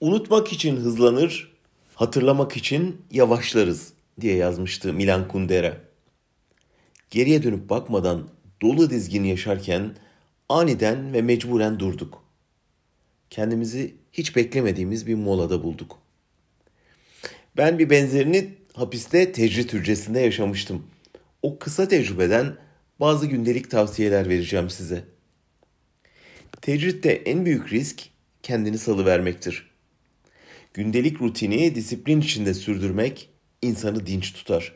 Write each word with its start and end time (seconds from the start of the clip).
Unutmak 0.00 0.52
için 0.52 0.76
hızlanır, 0.76 1.52
hatırlamak 1.94 2.56
için 2.56 3.02
yavaşlarız 3.10 3.92
diye 4.20 4.36
yazmıştı 4.36 4.92
Milan 4.92 5.28
Kundera. 5.28 5.76
Geriye 7.10 7.42
dönüp 7.42 7.70
bakmadan 7.70 8.28
dolu 8.62 8.90
dizgin 8.90 9.24
yaşarken 9.24 9.96
aniden 10.48 11.12
ve 11.12 11.22
mecburen 11.22 11.78
durduk. 11.78 12.24
Kendimizi 13.30 13.94
hiç 14.12 14.36
beklemediğimiz 14.36 15.06
bir 15.06 15.14
molada 15.14 15.62
bulduk. 15.62 15.98
Ben 17.56 17.78
bir 17.78 17.90
benzerini 17.90 18.54
hapiste 18.72 19.32
tecrit 19.32 19.72
hücresinde 19.72 20.20
yaşamıştım. 20.20 20.86
O 21.42 21.58
kısa 21.58 21.88
tecrübeden 21.88 22.56
bazı 23.00 23.26
gündelik 23.26 23.70
tavsiyeler 23.70 24.28
vereceğim 24.28 24.70
size. 24.70 25.04
Tecritte 26.60 27.10
en 27.12 27.46
büyük 27.46 27.72
risk 27.72 28.10
kendini 28.42 28.78
salıvermektir. 28.78 29.69
Gündelik 30.74 31.20
rutini 31.22 31.74
disiplin 31.74 32.20
içinde 32.20 32.54
sürdürmek 32.54 33.28
insanı 33.62 34.06
dinç 34.06 34.32
tutar. 34.32 34.72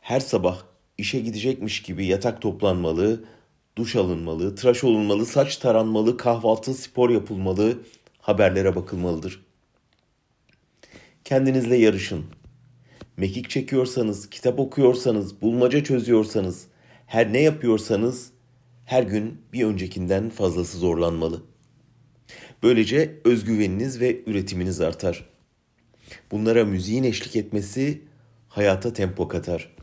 Her 0.00 0.20
sabah 0.20 0.62
işe 0.98 1.20
gidecekmiş 1.20 1.82
gibi 1.82 2.06
yatak 2.06 2.42
toplanmalı, 2.42 3.24
duş 3.76 3.96
alınmalı, 3.96 4.54
tıraş 4.54 4.84
olunmalı, 4.84 5.26
saç 5.26 5.56
taranmalı, 5.56 6.16
kahvaltı, 6.16 6.74
spor 6.74 7.10
yapılmalı, 7.10 7.78
haberlere 8.18 8.76
bakılmalıdır. 8.76 9.46
Kendinizle 11.24 11.76
yarışın. 11.76 12.24
Mekik 13.16 13.50
çekiyorsanız, 13.50 14.30
kitap 14.30 14.60
okuyorsanız, 14.60 15.42
bulmaca 15.42 15.84
çözüyorsanız, 15.84 16.66
her 17.06 17.32
ne 17.32 17.40
yapıyorsanız 17.40 18.30
her 18.84 19.02
gün 19.02 19.42
bir 19.52 19.64
öncekinden 19.64 20.30
fazlası 20.30 20.78
zorlanmalı. 20.78 21.49
Böylece 22.62 23.20
özgüveniniz 23.24 24.00
ve 24.00 24.20
üretiminiz 24.26 24.80
artar. 24.80 25.30
Bunlara 26.30 26.64
müziğin 26.64 27.04
eşlik 27.04 27.36
etmesi 27.36 28.02
hayata 28.48 28.92
tempo 28.92 29.28
katar. 29.28 29.76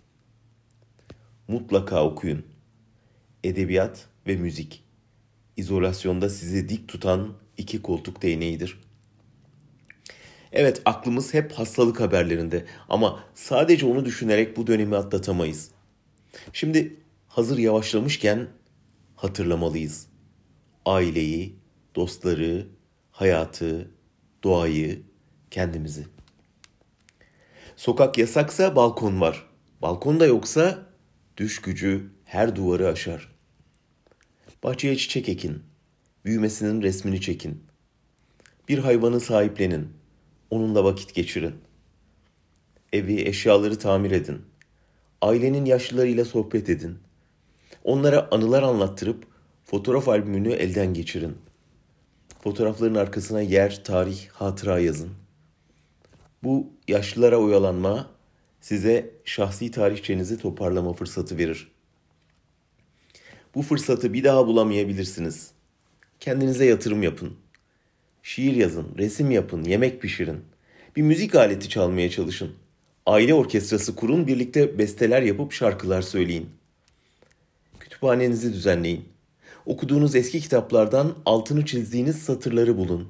Mutlaka 1.48 2.04
okuyun. 2.04 2.46
Edebiyat 3.44 4.06
ve 4.28 4.36
müzik. 4.36 4.84
İzolasyonda 5.58 6.30
sizi 6.30 6.70
dik 6.70 6.88
tutan 6.88 7.34
iki 7.58 7.82
koltuk 7.82 8.22
değneğidir. 8.22 8.80
Evet 10.52 10.82
aklımız 10.86 11.34
hep 11.34 11.52
hastalık 11.52 12.00
haberlerinde 12.00 12.66
ama 12.90 13.24
sadece 13.36 13.86
onu 13.86 14.06
düşünerek 14.06 14.58
bu 14.58 14.68
dönemi 14.68 14.96
atlatamayız. 14.96 15.72
Şimdi 16.54 16.96
hazır 17.28 17.58
yavaşlamışken 17.58 18.48
hatırlamalıyız. 19.16 20.08
Aileyi, 20.86 21.56
dostları, 21.98 22.68
hayatı, 23.12 23.92
doğayı, 24.44 25.02
kendimizi. 25.52 26.06
Sokak 27.76 28.18
yasaksa 28.18 28.76
balkon 28.76 29.22
var. 29.22 29.46
Balkon 29.82 30.20
da 30.20 30.26
yoksa 30.26 30.86
düş 31.38 31.62
gücü 31.62 32.12
her 32.26 32.56
duvarı 32.56 32.88
aşar. 32.88 33.36
Bahçeye 34.64 34.98
çiçek 34.98 35.30
ekin. 35.30 35.64
Büyümesinin 36.26 36.82
resmini 36.82 37.22
çekin. 37.22 37.64
Bir 38.70 38.78
hayvanı 38.78 39.20
sahiplenin. 39.20 39.88
Onunla 40.50 40.84
vakit 40.84 41.14
geçirin. 41.14 41.56
Evi, 42.94 43.22
eşyaları 43.22 43.80
tamir 43.80 44.12
edin. 44.12 44.42
Ailenin 45.22 45.66
yaşlılarıyla 45.66 46.26
sohbet 46.26 46.70
edin. 46.70 46.98
Onlara 47.84 48.28
anılar 48.32 48.64
anlattırıp 48.64 49.28
fotoğraf 49.66 50.08
albümünü 50.08 50.54
elden 50.54 50.94
geçirin. 50.94 51.38
Fotoğrafların 52.48 52.96
arkasına 52.96 53.42
yer, 53.42 53.84
tarih, 53.84 54.28
hatıra 54.28 54.80
yazın. 54.80 55.10
Bu 56.44 56.74
yaşlılara 56.88 57.38
oyalanma 57.38 58.10
size 58.62 59.10
şahsi 59.26 59.72
tarihçenizi 59.72 60.38
toparlama 60.38 60.94
fırsatı 60.94 61.38
verir. 61.38 61.72
Bu 63.56 63.62
fırsatı 63.62 64.14
bir 64.14 64.24
daha 64.24 64.48
bulamayabilirsiniz. 64.48 65.52
Kendinize 66.20 66.66
yatırım 66.66 67.04
yapın. 67.04 67.34
Şiir 68.24 68.56
yazın, 68.56 68.88
resim 68.98 69.32
yapın, 69.32 69.64
yemek 69.64 70.02
pişirin. 70.02 70.40
Bir 70.96 71.02
müzik 71.02 71.36
aleti 71.36 71.70
çalmaya 71.70 72.10
çalışın. 72.10 72.52
Aile 73.06 73.34
orkestrası 73.34 73.96
kurun, 73.96 74.28
birlikte 74.28 74.78
besteler 74.78 75.22
yapıp 75.22 75.52
şarkılar 75.52 76.02
söyleyin. 76.02 76.50
Kütüphanenizi 77.80 78.54
düzenleyin. 78.54 79.17
Okuduğunuz 79.68 80.16
eski 80.16 80.40
kitaplardan 80.40 81.16
altını 81.26 81.66
çizdiğiniz 81.66 82.16
satırları 82.18 82.78
bulun. 82.78 83.08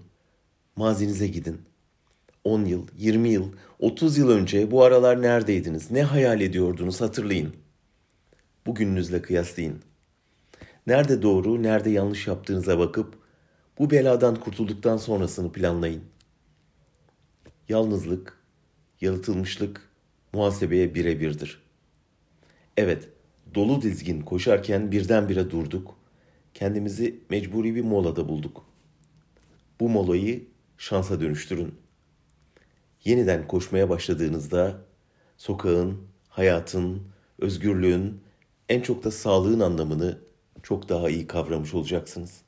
Mazinize 0.76 1.28
gidin. 1.28 1.62
10 2.44 2.66
yıl, 2.66 2.88
20 2.98 3.30
yıl, 3.30 3.52
30 3.80 4.18
yıl 4.18 4.30
önce 4.30 4.72
bu 4.72 4.84
aralar 4.84 5.22
neredeydiniz? 5.22 5.92
Ne 5.92 6.04
hayal 6.04 6.42
ediyordunuz? 6.42 7.02
Hatırlayın. 7.02 7.54
Bugününüzle 8.66 9.22
kıyaslayın. 9.22 9.82
Nerede 10.88 11.22
doğru, 11.22 11.64
nerede 11.64 11.90
yanlış 11.90 12.28
yaptığınıza 12.28 12.80
bakıp 12.80 13.14
bu 13.80 13.92
beladan 13.92 14.36
kurtulduktan 14.36 14.98
sonrasını 14.98 15.52
planlayın. 15.52 16.04
Yalnızlık, 17.70 18.38
yalıtılmışlık 19.02 19.90
muhasebeye 20.34 20.96
birebirdir. 20.96 21.62
Evet, 22.78 23.10
dolu 23.56 23.82
dizgin 23.82 24.22
koşarken 24.22 24.92
birdenbire 24.92 25.52
durduk. 25.52 25.98
Kendimizi 26.58 27.20
mecburi 27.30 27.76
bir 27.76 27.82
molada 27.82 28.28
bulduk. 28.28 28.66
Bu 29.80 29.90
molayı 29.90 30.48
şansa 30.78 31.22
dönüştürün. 31.22 31.76
Yeniden 33.04 33.48
koşmaya 33.48 33.90
başladığınızda 33.90 34.82
sokağın, 35.38 36.02
hayatın, 36.30 37.02
özgürlüğün, 37.40 38.22
en 38.70 38.82
çok 38.82 39.04
da 39.04 39.12
sağlığın 39.12 39.60
anlamını 39.60 40.20
çok 40.64 40.90
daha 40.90 41.10
iyi 41.10 41.28
kavramış 41.28 41.74
olacaksınız. 41.74 42.42